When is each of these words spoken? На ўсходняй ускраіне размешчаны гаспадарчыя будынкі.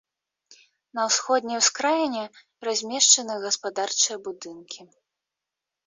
На 0.99 1.05
ўсходняй 1.09 1.59
ускраіне 1.63 2.25
размешчаны 2.71 3.33
гаспадарчыя 3.47 4.17
будынкі. 4.29 4.81